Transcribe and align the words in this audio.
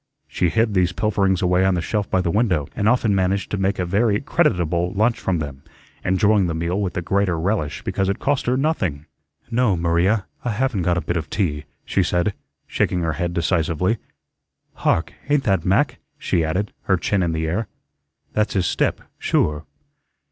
She 0.27 0.49
hid 0.49 0.73
these 0.73 0.93
pilferings 0.93 1.43
away 1.43 1.63
on 1.63 1.75
the 1.75 1.79
shelf 1.83 2.09
by 2.09 2.21
the 2.21 2.31
window, 2.31 2.67
and 2.75 2.89
often 2.89 3.13
managed 3.13 3.51
to 3.51 3.57
make 3.57 3.77
a 3.77 3.85
very 3.85 4.19
creditable 4.19 4.91
lunch 4.93 5.19
from 5.19 5.37
them, 5.37 5.61
enjoying 6.03 6.47
the 6.47 6.55
meal 6.55 6.81
with 6.81 6.93
the 6.93 7.03
greater 7.03 7.37
relish 7.39 7.83
because 7.83 8.09
it 8.09 8.17
cost 8.17 8.47
her 8.47 8.57
nothing. 8.57 9.05
"No, 9.51 9.77
Maria, 9.77 10.25
I 10.43 10.53
haven't 10.53 10.81
got 10.81 10.97
a 10.97 11.01
bit 11.01 11.17
of 11.17 11.29
tea," 11.29 11.65
she 11.85 12.01
said, 12.01 12.33
shaking 12.65 13.01
her 13.01 13.13
head 13.13 13.31
decisively. 13.35 13.99
"Hark, 14.73 15.13
ain't 15.29 15.43
that 15.43 15.65
Mac?" 15.65 15.99
she 16.17 16.43
added, 16.43 16.73
her 16.85 16.97
chin 16.97 17.21
in 17.21 17.31
the 17.31 17.45
air. 17.47 17.67
"That's 18.33 18.53
his 18.55 18.65
step, 18.65 19.01
sure." 19.19 19.65